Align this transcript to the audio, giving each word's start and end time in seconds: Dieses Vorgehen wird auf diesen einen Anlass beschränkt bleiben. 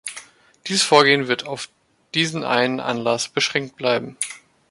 Dieses 0.65 0.81
Vorgehen 0.81 1.27
wird 1.27 1.45
auf 1.45 1.69
diesen 2.15 2.43
einen 2.43 2.79
Anlass 2.79 3.27
beschränkt 3.29 3.75
bleiben. 3.75 4.17